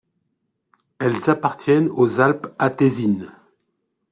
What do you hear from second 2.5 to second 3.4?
atésines.